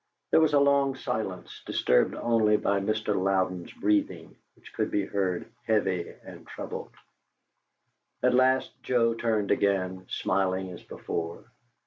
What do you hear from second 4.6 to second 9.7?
could be heard, heavy and troubled. At last Joe turned